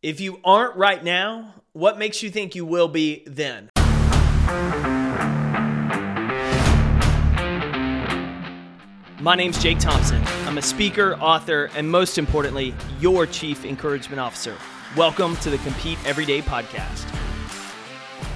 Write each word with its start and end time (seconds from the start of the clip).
If 0.00 0.20
you 0.20 0.38
aren't 0.44 0.76
right 0.76 1.02
now, 1.02 1.54
what 1.72 1.98
makes 1.98 2.22
you 2.22 2.30
think 2.30 2.54
you 2.54 2.64
will 2.64 2.86
be 2.86 3.24
then? 3.26 3.68
My 9.20 9.34
name's 9.34 9.60
Jake 9.60 9.80
Thompson. 9.80 10.22
I'm 10.46 10.56
a 10.56 10.62
speaker, 10.62 11.14
author, 11.14 11.68
and 11.74 11.90
most 11.90 12.16
importantly, 12.16 12.74
your 13.00 13.26
chief 13.26 13.64
encouragement 13.64 14.20
officer. 14.20 14.54
Welcome 14.96 15.36
to 15.38 15.50
the 15.50 15.58
Compete 15.58 15.98
Everyday 16.06 16.42
podcast. 16.42 17.04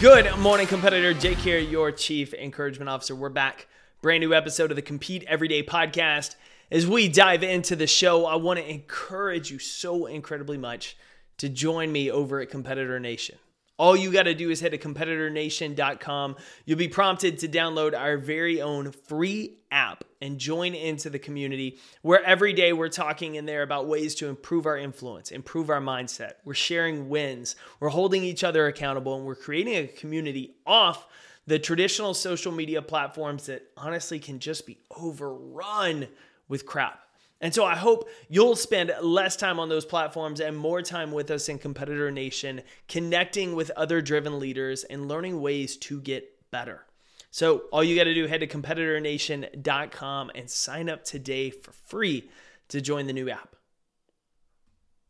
Good 0.00 0.36
morning, 0.40 0.66
competitor. 0.66 1.14
Jake 1.14 1.38
here, 1.38 1.60
your 1.60 1.92
chief 1.92 2.34
encouragement 2.34 2.88
officer. 2.88 3.14
We're 3.14 3.28
back. 3.28 3.68
Brand 4.02 4.22
new 4.22 4.34
episode 4.34 4.72
of 4.72 4.76
the 4.76 4.82
Compete 4.82 5.22
Everyday 5.28 5.62
podcast. 5.62 6.34
As 6.72 6.84
we 6.84 7.06
dive 7.06 7.44
into 7.44 7.76
the 7.76 7.86
show, 7.86 8.26
I 8.26 8.34
want 8.34 8.58
to 8.58 8.68
encourage 8.68 9.52
you 9.52 9.60
so 9.60 10.06
incredibly 10.06 10.58
much 10.58 10.96
to 11.38 11.48
join 11.48 11.90
me 11.90 12.10
over 12.10 12.40
at 12.40 12.50
Competitor 12.50 12.98
Nation. 13.00 13.36
All 13.76 13.96
you 13.96 14.12
got 14.12 14.24
to 14.24 14.34
do 14.34 14.50
is 14.50 14.60
head 14.60 14.70
to 14.70 14.78
competitornation.com. 14.78 16.36
You'll 16.64 16.78
be 16.78 16.86
prompted 16.86 17.38
to 17.40 17.48
download 17.48 17.98
our 17.98 18.16
very 18.18 18.62
own 18.62 18.92
free 18.92 19.58
app 19.72 20.04
and 20.22 20.38
join 20.38 20.74
into 20.74 21.10
the 21.10 21.18
community 21.18 21.78
where 22.02 22.22
every 22.22 22.52
day 22.52 22.72
we're 22.72 22.88
talking 22.88 23.34
in 23.34 23.46
there 23.46 23.62
about 23.62 23.88
ways 23.88 24.14
to 24.16 24.28
improve 24.28 24.66
our 24.66 24.78
influence, 24.78 25.32
improve 25.32 25.70
our 25.70 25.80
mindset. 25.80 26.34
We're 26.44 26.54
sharing 26.54 27.08
wins, 27.08 27.56
we're 27.80 27.88
holding 27.88 28.22
each 28.22 28.44
other 28.44 28.68
accountable, 28.68 29.16
and 29.16 29.26
we're 29.26 29.34
creating 29.34 29.74
a 29.74 29.88
community 29.88 30.54
off 30.64 31.08
the 31.46 31.58
traditional 31.58 32.14
social 32.14 32.52
media 32.52 32.80
platforms 32.80 33.46
that 33.46 33.70
honestly 33.76 34.20
can 34.20 34.38
just 34.38 34.66
be 34.66 34.78
overrun 34.96 36.06
with 36.48 36.64
crap. 36.64 37.03
And 37.44 37.52
so 37.54 37.62
I 37.62 37.74
hope 37.74 38.08
you'll 38.30 38.56
spend 38.56 38.90
less 39.02 39.36
time 39.36 39.60
on 39.60 39.68
those 39.68 39.84
platforms 39.84 40.40
and 40.40 40.56
more 40.56 40.80
time 40.80 41.12
with 41.12 41.30
us 41.30 41.50
in 41.50 41.58
Competitor 41.58 42.10
Nation, 42.10 42.62
connecting 42.88 43.54
with 43.54 43.70
other 43.76 44.00
driven 44.00 44.38
leaders 44.38 44.82
and 44.84 45.08
learning 45.08 45.42
ways 45.42 45.76
to 45.76 46.00
get 46.00 46.26
better. 46.50 46.86
So 47.30 47.64
all 47.70 47.84
you 47.84 47.96
got 47.96 48.04
to 48.04 48.14
do 48.14 48.26
head 48.26 48.40
to 48.40 48.46
competitornation.com 48.46 50.30
and 50.34 50.48
sign 50.48 50.88
up 50.88 51.04
today 51.04 51.50
for 51.50 51.72
free 51.72 52.30
to 52.68 52.80
join 52.80 53.06
the 53.06 53.12
new 53.12 53.28
app. 53.28 53.56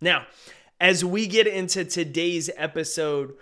Now, 0.00 0.26
as 0.80 1.04
we 1.04 1.28
get 1.28 1.46
into 1.46 1.84
today's 1.84 2.50
episode, 2.56 3.36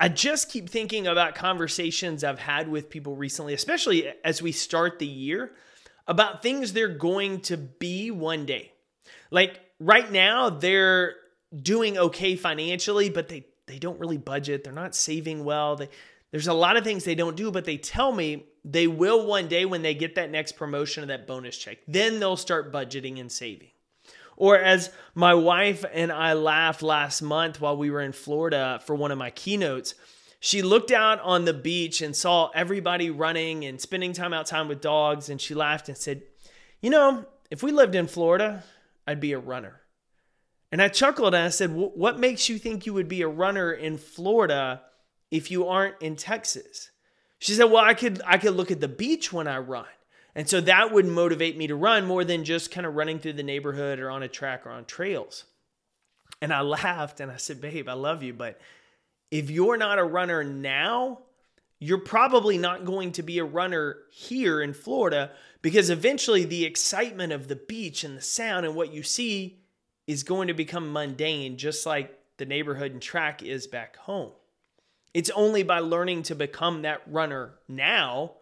I 0.00 0.08
just 0.08 0.50
keep 0.50 0.68
thinking 0.68 1.06
about 1.06 1.36
conversations 1.36 2.24
I've 2.24 2.40
had 2.40 2.66
with 2.66 2.90
people 2.90 3.14
recently, 3.14 3.54
especially 3.54 4.12
as 4.24 4.42
we 4.42 4.50
start 4.50 4.98
the 4.98 5.06
year 5.06 5.52
about 6.10 6.42
things 6.42 6.72
they're 6.72 6.88
going 6.88 7.40
to 7.40 7.56
be 7.56 8.10
one 8.10 8.44
day. 8.44 8.72
Like 9.30 9.60
right 9.78 10.10
now, 10.10 10.50
they're 10.50 11.14
doing 11.56 11.96
okay 11.96 12.34
financially, 12.34 13.08
but 13.08 13.28
they 13.28 13.46
they 13.66 13.78
don't 13.78 14.00
really 14.00 14.18
budget. 14.18 14.64
They're 14.64 14.72
not 14.72 14.96
saving 14.96 15.44
well. 15.44 15.76
They, 15.76 15.88
there's 16.32 16.48
a 16.48 16.52
lot 16.52 16.76
of 16.76 16.82
things 16.82 17.04
they 17.04 17.14
don't 17.14 17.36
do, 17.36 17.52
but 17.52 17.64
they 17.64 17.76
tell 17.76 18.12
me 18.12 18.46
they 18.64 18.88
will 18.88 19.24
one 19.24 19.46
day 19.46 19.64
when 19.64 19.82
they 19.82 19.94
get 19.94 20.16
that 20.16 20.32
next 20.32 20.56
promotion 20.56 21.04
or 21.04 21.06
that 21.06 21.28
bonus 21.28 21.56
check. 21.56 21.78
Then 21.86 22.18
they'll 22.18 22.36
start 22.36 22.72
budgeting 22.72 23.20
and 23.20 23.30
saving. 23.30 23.68
Or 24.36 24.58
as 24.58 24.90
my 25.14 25.34
wife 25.34 25.84
and 25.92 26.10
I 26.10 26.32
laughed 26.32 26.82
last 26.82 27.22
month 27.22 27.60
while 27.60 27.76
we 27.76 27.90
were 27.90 28.00
in 28.00 28.12
Florida 28.12 28.80
for 28.84 28.96
one 28.96 29.12
of 29.12 29.18
my 29.18 29.30
keynotes, 29.30 29.94
she 30.40 30.62
looked 30.62 30.90
out 30.90 31.20
on 31.20 31.44
the 31.44 31.52
beach 31.52 32.00
and 32.00 32.16
saw 32.16 32.50
everybody 32.54 33.10
running 33.10 33.66
and 33.66 33.78
spending 33.78 34.14
time 34.14 34.32
outside 34.32 34.66
with 34.66 34.80
dogs. 34.80 35.28
And 35.28 35.38
she 35.38 35.54
laughed 35.54 35.88
and 35.88 35.98
said, 35.98 36.22
You 36.80 36.88
know, 36.88 37.26
if 37.50 37.62
we 37.62 37.72
lived 37.72 37.94
in 37.94 38.06
Florida, 38.06 38.64
I'd 39.06 39.20
be 39.20 39.32
a 39.32 39.38
runner. 39.38 39.82
And 40.72 40.80
I 40.80 40.88
chuckled 40.88 41.34
and 41.34 41.44
I 41.44 41.50
said, 41.50 41.70
What 41.72 42.18
makes 42.18 42.48
you 42.48 42.58
think 42.58 42.86
you 42.86 42.94
would 42.94 43.08
be 43.08 43.20
a 43.20 43.28
runner 43.28 43.70
in 43.70 43.98
Florida 43.98 44.80
if 45.30 45.50
you 45.50 45.68
aren't 45.68 46.00
in 46.00 46.16
Texas? 46.16 46.90
She 47.38 47.52
said, 47.52 47.64
Well, 47.64 47.84
I 47.84 47.92
could 47.92 48.22
I 48.26 48.38
could 48.38 48.56
look 48.56 48.70
at 48.70 48.80
the 48.80 48.88
beach 48.88 49.32
when 49.32 49.46
I 49.46 49.58
run. 49.58 49.84
And 50.34 50.48
so 50.48 50.62
that 50.62 50.92
would 50.92 51.06
motivate 51.06 51.58
me 51.58 51.66
to 51.66 51.74
run 51.74 52.06
more 52.06 52.24
than 52.24 52.44
just 52.44 52.70
kind 52.70 52.86
of 52.86 52.94
running 52.94 53.18
through 53.18 53.34
the 53.34 53.42
neighborhood 53.42 53.98
or 53.98 54.10
on 54.10 54.22
a 54.22 54.28
track 54.28 54.64
or 54.64 54.70
on 54.70 54.86
trails. 54.86 55.44
And 56.40 56.50
I 56.50 56.62
laughed 56.62 57.20
and 57.20 57.30
I 57.30 57.36
said, 57.36 57.60
Babe, 57.60 57.90
I 57.90 57.92
love 57.92 58.22
you, 58.22 58.32
but 58.32 58.58
if 59.30 59.50
you're 59.50 59.76
not 59.76 59.98
a 59.98 60.04
runner 60.04 60.42
now, 60.42 61.20
you're 61.78 61.98
probably 61.98 62.58
not 62.58 62.84
going 62.84 63.12
to 63.12 63.22
be 63.22 63.38
a 63.38 63.44
runner 63.44 63.96
here 64.10 64.60
in 64.60 64.74
Florida 64.74 65.30
because 65.62 65.88
eventually 65.88 66.44
the 66.44 66.64
excitement 66.64 67.32
of 67.32 67.48
the 67.48 67.56
beach 67.56 68.04
and 68.04 68.16
the 68.16 68.22
sound 68.22 68.66
and 68.66 68.74
what 68.74 68.92
you 68.92 69.02
see 69.02 69.60
is 70.06 70.22
going 70.22 70.48
to 70.48 70.54
become 70.54 70.92
mundane, 70.92 71.56
just 71.56 71.86
like 71.86 72.18
the 72.36 72.44
neighborhood 72.44 72.92
and 72.92 73.00
track 73.00 73.42
is 73.42 73.66
back 73.66 73.96
home. 73.96 74.32
It's 75.14 75.30
only 75.30 75.62
by 75.62 75.78
learning 75.80 76.24
to 76.24 76.34
become 76.34 76.82
that 76.82 77.02
runner 77.06 77.54
now 77.68 78.32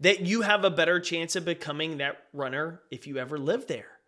that 0.00 0.20
you 0.20 0.42
have 0.42 0.64
a 0.64 0.70
better 0.70 0.98
chance 0.98 1.36
of 1.36 1.44
becoming 1.44 1.98
that 1.98 2.24
runner 2.32 2.80
if 2.90 3.06
you 3.06 3.18
ever 3.18 3.38
live 3.38 3.66
there. 3.66 3.99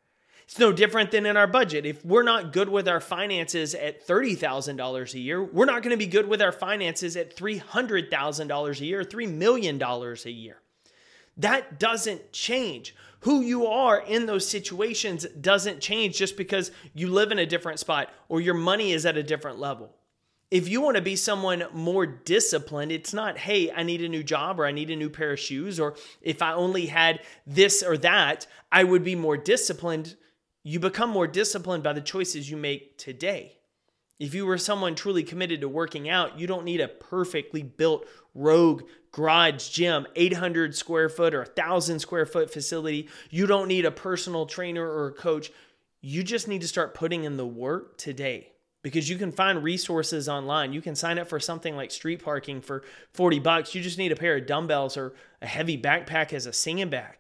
It's 0.44 0.58
no 0.58 0.72
different 0.72 1.10
than 1.10 1.26
in 1.26 1.36
our 1.36 1.47
budget. 1.47 1.86
If 1.86 2.04
we're 2.04 2.22
not 2.22 2.53
good 2.53 2.69
with 2.69 2.88
our 2.88 3.00
finances 3.00 3.75
at 3.75 4.06
$30,000 4.06 5.14
a 5.14 5.19
year, 5.19 5.42
we're 5.42 5.64
not 5.64 5.82
going 5.82 5.92
to 5.92 5.97
be 5.97 6.06
good 6.06 6.28
with 6.28 6.42
our 6.42 6.53
finances 6.53 7.16
at 7.16 7.36
$300,000 7.36 8.80
a 8.80 8.84
year, 8.84 9.03
$3 9.03 9.32
million 9.32 9.82
a 9.82 10.30
year. 10.30 10.58
That 11.36 11.78
doesn't 11.78 12.32
change. 12.32 12.94
Who 13.20 13.41
you 13.41 13.66
are 13.66 14.00
in 14.00 14.26
those 14.26 14.47
situations 14.47 15.26
doesn't 15.41 15.80
change 15.80 16.19
just 16.19 16.36
because 16.36 16.72
you 16.92 17.09
live 17.09 17.30
in 17.30 17.38
a 17.38 17.47
different 17.47 17.78
spot 17.78 18.10
or 18.28 18.41
your 18.41 18.54
money 18.54 18.92
is 18.92 19.06
at 19.06 19.16
a 19.16 19.22
different 19.22 19.59
level. 19.59 19.94
If 20.50 20.69
you 20.69 20.82
want 20.82 20.97
to 20.97 21.03
be 21.03 21.16
someone 21.16 21.64
more 21.72 22.04
disciplined, 22.04 22.92
it's 22.92 23.14
not, 23.14 23.38
hey, 23.38 23.72
I 23.72 23.84
need 23.84 24.03
a 24.03 24.09
new 24.09 24.22
job 24.22 24.60
or 24.60 24.66
I 24.66 24.72
need 24.72 24.91
a 24.91 24.97
new 24.97 25.09
pair 25.09 25.32
of 25.32 25.41
shoes, 25.41 25.80
or 25.80 25.94
if 26.20 26.42
I 26.42 26.53
only 26.53 26.86
had 26.86 27.20
this 27.47 27.82
or 27.82 27.97
that, 27.98 28.47
I 28.70 28.84
would 28.84 29.03
be 29.03 29.14
more 29.14 29.38
disciplined 29.38 30.16
you 30.62 30.78
become 30.78 31.10
more 31.10 31.26
disciplined 31.26 31.82
by 31.82 31.92
the 31.92 32.00
choices 32.00 32.50
you 32.50 32.56
make 32.56 32.96
today. 32.98 33.58
If 34.18 34.34
you 34.34 34.46
were 34.46 34.58
someone 34.58 34.94
truly 34.94 35.24
committed 35.24 35.60
to 35.62 35.68
working 35.68 36.08
out, 36.08 36.38
you 36.38 36.46
don't 36.46 36.64
need 36.64 36.80
a 36.80 36.86
perfectly 36.86 37.62
built 37.62 38.06
rogue 38.34 38.84
garage 39.10 39.68
gym, 39.68 40.06
800 40.14 40.76
square 40.76 41.08
foot 41.08 41.34
or 41.34 41.40
1,000 41.40 41.98
square 41.98 42.24
foot 42.24 42.52
facility. 42.52 43.08
You 43.30 43.46
don't 43.46 43.66
need 43.66 43.84
a 43.84 43.90
personal 43.90 44.46
trainer 44.46 44.88
or 44.88 45.08
a 45.08 45.12
coach. 45.12 45.50
You 46.00 46.22
just 46.22 46.46
need 46.46 46.60
to 46.60 46.68
start 46.68 46.94
putting 46.94 47.24
in 47.24 47.36
the 47.36 47.46
work 47.46 47.98
today 47.98 48.52
because 48.82 49.08
you 49.08 49.16
can 49.16 49.32
find 49.32 49.62
resources 49.62 50.28
online. 50.28 50.72
You 50.72 50.82
can 50.82 50.94
sign 50.94 51.18
up 51.18 51.28
for 51.28 51.40
something 51.40 51.76
like 51.76 51.90
street 51.90 52.22
parking 52.22 52.60
for 52.60 52.84
40 53.14 53.38
bucks. 53.40 53.74
You 53.74 53.82
just 53.82 53.98
need 53.98 54.12
a 54.12 54.16
pair 54.16 54.36
of 54.36 54.46
dumbbells 54.46 54.96
or 54.96 55.14
a 55.40 55.46
heavy 55.46 55.76
backpack 55.80 56.32
as 56.32 56.46
a 56.46 56.52
singing 56.52 56.90
bag. 56.90 57.16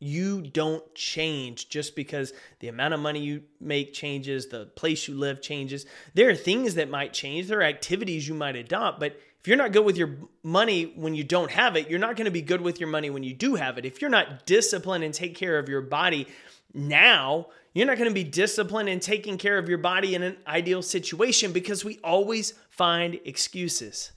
You 0.00 0.40
don't 0.40 0.94
change 0.94 1.68
just 1.68 1.94
because 1.94 2.32
the 2.60 2.68
amount 2.68 2.94
of 2.94 3.00
money 3.00 3.20
you 3.20 3.42
make 3.60 3.92
changes, 3.92 4.48
the 4.48 4.66
place 4.66 5.06
you 5.06 5.14
live 5.14 5.42
changes. 5.42 5.84
There 6.14 6.30
are 6.30 6.34
things 6.34 6.74
that 6.76 6.88
might 6.88 7.12
change, 7.12 7.46
there 7.46 7.60
are 7.60 7.64
activities 7.64 8.26
you 8.26 8.34
might 8.34 8.56
adopt, 8.56 8.98
but 8.98 9.20
if 9.40 9.48
you're 9.48 9.56
not 9.56 9.72
good 9.72 9.84
with 9.84 9.96
your 9.96 10.16
money 10.42 10.92
when 10.96 11.14
you 11.14 11.24
don't 11.24 11.50
have 11.50 11.76
it, 11.76 11.88
you're 11.88 11.98
not 11.98 12.16
going 12.16 12.26
to 12.26 12.30
be 12.30 12.42
good 12.42 12.60
with 12.60 12.80
your 12.80 12.88
money 12.88 13.08
when 13.08 13.22
you 13.22 13.32
do 13.32 13.54
have 13.54 13.78
it. 13.78 13.86
If 13.86 14.00
you're 14.00 14.10
not 14.10 14.44
disciplined 14.46 15.04
and 15.04 15.14
take 15.14 15.34
care 15.34 15.58
of 15.58 15.68
your 15.68 15.80
body 15.80 16.26
now, 16.74 17.46
you're 17.72 17.86
not 17.86 17.96
going 17.96 18.10
to 18.10 18.14
be 18.14 18.24
disciplined 18.24 18.88
and 18.88 19.00
taking 19.00 19.38
care 19.38 19.56
of 19.58 19.68
your 19.68 19.78
body 19.78 20.14
in 20.14 20.22
an 20.22 20.36
ideal 20.46 20.82
situation 20.82 21.52
because 21.52 21.84
we 21.84 21.98
always 22.04 22.54
find 22.68 23.18
excuses. 23.24 24.12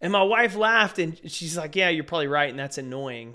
And 0.00 0.12
my 0.12 0.22
wife 0.22 0.56
laughed 0.56 0.98
and 0.98 1.20
she's 1.30 1.56
like, 1.56 1.76
Yeah, 1.76 1.88
you're 1.88 2.04
probably 2.04 2.28
right. 2.28 2.50
And 2.50 2.58
that's 2.58 2.78
annoying. 2.78 3.34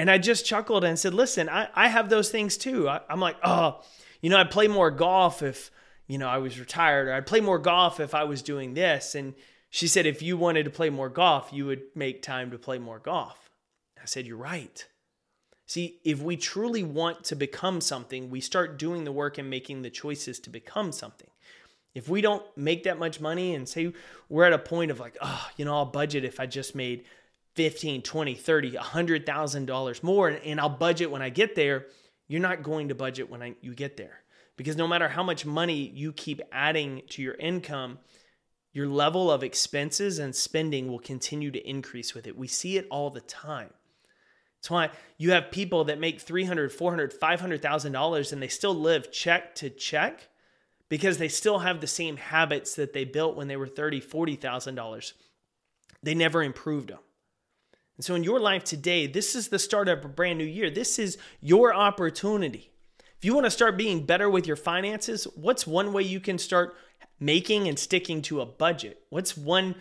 And 0.00 0.10
I 0.10 0.16
just 0.16 0.46
chuckled 0.46 0.82
and 0.82 0.98
said, 0.98 1.12
listen, 1.12 1.50
I, 1.50 1.68
I 1.74 1.88
have 1.88 2.08
those 2.08 2.30
things 2.30 2.56
too. 2.56 2.88
I, 2.88 3.02
I'm 3.10 3.20
like, 3.20 3.36
oh, 3.44 3.82
you 4.22 4.30
know, 4.30 4.38
I'd 4.38 4.50
play 4.50 4.66
more 4.66 4.90
golf 4.90 5.42
if, 5.42 5.70
you 6.06 6.16
know, 6.16 6.26
I 6.26 6.38
was 6.38 6.58
retired, 6.58 7.08
or 7.08 7.12
I'd 7.12 7.26
play 7.26 7.42
more 7.42 7.58
golf 7.58 8.00
if 8.00 8.14
I 8.14 8.24
was 8.24 8.40
doing 8.40 8.72
this. 8.72 9.14
And 9.14 9.34
she 9.68 9.86
said, 9.86 10.06
if 10.06 10.22
you 10.22 10.38
wanted 10.38 10.64
to 10.64 10.70
play 10.70 10.88
more 10.88 11.10
golf, 11.10 11.50
you 11.52 11.66
would 11.66 11.82
make 11.94 12.22
time 12.22 12.50
to 12.50 12.58
play 12.58 12.78
more 12.78 12.98
golf. 12.98 13.50
I 14.02 14.06
said, 14.06 14.26
you're 14.26 14.38
right. 14.38 14.86
See, 15.66 16.00
if 16.02 16.22
we 16.22 16.38
truly 16.38 16.82
want 16.82 17.22
to 17.24 17.36
become 17.36 17.82
something, 17.82 18.30
we 18.30 18.40
start 18.40 18.78
doing 18.78 19.04
the 19.04 19.12
work 19.12 19.36
and 19.36 19.50
making 19.50 19.82
the 19.82 19.90
choices 19.90 20.40
to 20.40 20.48
become 20.48 20.92
something. 20.92 21.28
If 21.94 22.08
we 22.08 22.22
don't 22.22 22.42
make 22.56 22.84
that 22.84 22.98
much 22.98 23.20
money 23.20 23.54
and 23.54 23.68
say 23.68 23.92
we're 24.30 24.46
at 24.46 24.54
a 24.54 24.58
point 24.58 24.92
of 24.92 24.98
like, 24.98 25.18
oh, 25.20 25.46
you 25.58 25.66
know, 25.66 25.74
I'll 25.74 25.84
budget 25.84 26.24
if 26.24 26.40
I 26.40 26.46
just 26.46 26.74
made 26.74 27.04
15, 27.56 28.02
20, 28.02 28.34
30, 28.34 28.72
$100,000 28.72 30.02
more 30.02 30.28
and 30.28 30.60
I'll 30.60 30.68
budget 30.68 31.10
when 31.10 31.22
I 31.22 31.30
get 31.30 31.54
there, 31.54 31.86
you're 32.28 32.40
not 32.40 32.62
going 32.62 32.88
to 32.88 32.94
budget 32.94 33.28
when 33.28 33.42
I, 33.42 33.54
you 33.60 33.74
get 33.74 33.96
there. 33.96 34.20
Because 34.56 34.76
no 34.76 34.86
matter 34.86 35.08
how 35.08 35.22
much 35.22 35.46
money 35.46 35.90
you 35.94 36.12
keep 36.12 36.40
adding 36.52 37.02
to 37.10 37.22
your 37.22 37.34
income, 37.34 37.98
your 38.72 38.86
level 38.86 39.30
of 39.30 39.42
expenses 39.42 40.18
and 40.18 40.34
spending 40.34 40.88
will 40.88 40.98
continue 40.98 41.50
to 41.50 41.68
increase 41.68 42.14
with 42.14 42.26
it. 42.26 42.36
We 42.36 42.46
see 42.46 42.76
it 42.76 42.86
all 42.90 43.10
the 43.10 43.20
time. 43.20 43.70
That's 44.60 44.70
why 44.70 44.90
you 45.16 45.32
have 45.32 45.50
people 45.50 45.84
that 45.84 45.98
make 45.98 46.20
300, 46.20 46.70
400, 46.70 47.12
500,000 47.12 47.92
dollars 47.92 48.32
and 48.32 48.42
they 48.42 48.48
still 48.48 48.74
live 48.74 49.10
check 49.10 49.54
to 49.56 49.70
check 49.70 50.28
because 50.90 51.18
they 51.18 51.28
still 51.28 51.60
have 51.60 51.80
the 51.80 51.86
same 51.86 52.16
habits 52.18 52.74
that 52.74 52.92
they 52.92 53.04
built 53.04 53.36
when 53.36 53.48
they 53.48 53.56
were 53.56 53.66
$30, 53.66 54.04
$40,000. 54.04 55.12
They 56.02 56.14
never 56.14 56.42
improved 56.42 56.90
them. 56.90 56.98
And 58.00 58.04
so 58.06 58.14
in 58.14 58.24
your 58.24 58.40
life 58.40 58.64
today, 58.64 59.06
this 59.06 59.34
is 59.34 59.48
the 59.48 59.58
start 59.58 59.86
of 59.86 60.02
a 60.02 60.08
brand 60.08 60.38
new 60.38 60.44
year. 60.46 60.70
This 60.70 60.98
is 60.98 61.18
your 61.42 61.74
opportunity. 61.74 62.72
If 63.18 63.26
you 63.26 63.34
want 63.34 63.44
to 63.44 63.50
start 63.50 63.76
being 63.76 64.06
better 64.06 64.30
with 64.30 64.46
your 64.46 64.56
finances, 64.56 65.24
what's 65.36 65.66
one 65.66 65.92
way 65.92 66.04
you 66.04 66.18
can 66.18 66.38
start 66.38 66.74
making 67.18 67.68
and 67.68 67.78
sticking 67.78 68.22
to 68.22 68.40
a 68.40 68.46
budget? 68.46 69.02
What's 69.10 69.36
one 69.36 69.74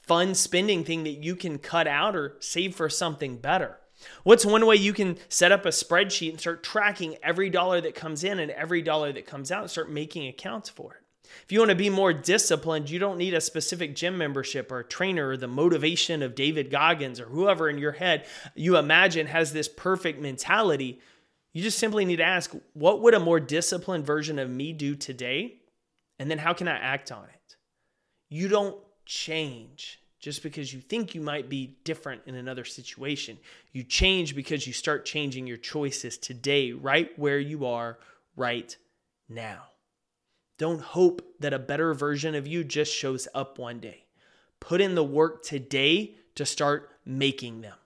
fun 0.00 0.34
spending 0.34 0.82
thing 0.82 1.04
that 1.04 1.22
you 1.22 1.36
can 1.36 1.58
cut 1.58 1.86
out 1.86 2.16
or 2.16 2.38
save 2.40 2.74
for 2.74 2.88
something 2.88 3.36
better? 3.36 3.76
What's 4.22 4.46
one 4.46 4.64
way 4.64 4.76
you 4.76 4.94
can 4.94 5.18
set 5.28 5.52
up 5.52 5.66
a 5.66 5.68
spreadsheet 5.68 6.30
and 6.30 6.40
start 6.40 6.62
tracking 6.62 7.18
every 7.22 7.50
dollar 7.50 7.82
that 7.82 7.94
comes 7.94 8.24
in 8.24 8.38
and 8.38 8.50
every 8.50 8.80
dollar 8.80 9.12
that 9.12 9.26
comes 9.26 9.52
out 9.52 9.60
and 9.60 9.70
start 9.70 9.90
making 9.90 10.26
accounts 10.26 10.70
for 10.70 10.94
it? 10.94 11.02
If 11.44 11.52
you 11.52 11.60
want 11.60 11.70
to 11.70 11.76
be 11.76 11.90
more 11.90 12.12
disciplined, 12.12 12.90
you 12.90 12.98
don't 12.98 13.18
need 13.18 13.34
a 13.34 13.40
specific 13.40 13.94
gym 13.94 14.18
membership 14.18 14.70
or 14.70 14.80
a 14.80 14.84
trainer 14.84 15.30
or 15.30 15.36
the 15.36 15.48
motivation 15.48 16.22
of 16.22 16.34
David 16.34 16.70
Goggins 16.70 17.20
or 17.20 17.26
whoever 17.26 17.68
in 17.68 17.78
your 17.78 17.92
head 17.92 18.26
you 18.54 18.76
imagine 18.76 19.26
has 19.26 19.52
this 19.52 19.68
perfect 19.68 20.20
mentality. 20.20 21.00
You 21.52 21.62
just 21.62 21.78
simply 21.78 22.04
need 22.04 22.16
to 22.16 22.24
ask, 22.24 22.54
what 22.74 23.02
would 23.02 23.14
a 23.14 23.20
more 23.20 23.40
disciplined 23.40 24.06
version 24.06 24.38
of 24.38 24.50
me 24.50 24.72
do 24.72 24.94
today? 24.94 25.56
And 26.18 26.30
then 26.30 26.38
how 26.38 26.52
can 26.52 26.68
I 26.68 26.76
act 26.76 27.12
on 27.12 27.24
it? 27.24 27.56
You 28.28 28.48
don't 28.48 28.76
change 29.06 30.00
just 30.20 30.42
because 30.42 30.72
you 30.72 30.80
think 30.80 31.14
you 31.14 31.20
might 31.20 31.48
be 31.48 31.78
different 31.84 32.22
in 32.26 32.34
another 32.34 32.64
situation. 32.64 33.38
You 33.72 33.84
change 33.84 34.34
because 34.34 34.66
you 34.66 34.72
start 34.72 35.04
changing 35.04 35.46
your 35.46 35.56
choices 35.56 36.18
today, 36.18 36.72
right 36.72 37.16
where 37.18 37.38
you 37.38 37.66
are 37.66 37.98
right 38.36 38.76
now. 39.28 39.62
Don't 40.58 40.80
hope 40.80 41.22
that 41.38 41.54
a 41.54 41.58
better 41.58 41.94
version 41.94 42.34
of 42.34 42.48
you 42.48 42.64
just 42.64 42.92
shows 42.92 43.28
up 43.32 43.58
one 43.60 43.78
day. 43.78 44.06
Put 44.58 44.80
in 44.80 44.96
the 44.96 45.04
work 45.04 45.44
today 45.44 46.16
to 46.34 46.44
start 46.44 46.90
making 47.06 47.60
them. 47.60 47.76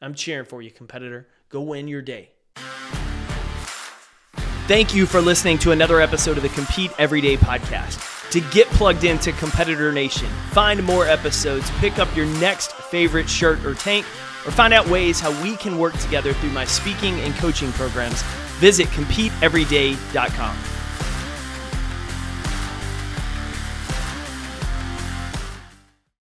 I'm 0.00 0.14
cheering 0.14 0.44
for 0.44 0.62
you, 0.62 0.70
competitor. 0.70 1.26
Go 1.48 1.62
win 1.62 1.88
your 1.88 2.00
day. 2.00 2.30
Thank 4.68 4.94
you 4.94 5.04
for 5.04 5.20
listening 5.20 5.58
to 5.58 5.72
another 5.72 6.00
episode 6.00 6.36
of 6.36 6.44
the 6.44 6.48
Compete 6.50 6.92
Everyday 6.96 7.36
podcast. 7.36 8.30
To 8.30 8.40
get 8.52 8.68
plugged 8.68 9.02
into 9.02 9.32
Competitor 9.32 9.90
Nation, 9.90 10.28
find 10.52 10.82
more 10.84 11.06
episodes, 11.06 11.68
pick 11.72 11.98
up 11.98 12.14
your 12.16 12.26
next 12.38 12.72
favorite 12.72 13.28
shirt 13.28 13.64
or 13.66 13.74
tank, 13.74 14.06
or 14.46 14.52
find 14.52 14.72
out 14.72 14.88
ways 14.88 15.18
how 15.18 15.32
we 15.42 15.56
can 15.56 15.76
work 15.76 15.94
together 15.98 16.32
through 16.34 16.50
my 16.50 16.64
speaking 16.64 17.18
and 17.20 17.34
coaching 17.34 17.72
programs, 17.72 18.22
visit 18.60 18.86
CompeteEveryday.com. 18.88 20.71